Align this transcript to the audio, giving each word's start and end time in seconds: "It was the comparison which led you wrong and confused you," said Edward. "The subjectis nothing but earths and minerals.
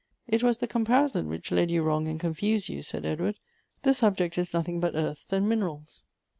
"It 0.27 0.41
was 0.41 0.57
the 0.57 0.65
comparison 0.65 1.27
which 1.29 1.51
led 1.51 1.69
you 1.69 1.83
wrong 1.83 2.07
and 2.07 2.19
confused 2.19 2.69
you," 2.69 2.81
said 2.81 3.05
Edward. 3.05 3.35
"The 3.83 3.91
subjectis 3.91 4.51
nothing 4.51 4.79
but 4.79 4.95
earths 4.95 5.31
and 5.31 5.47
minerals. 5.47 6.05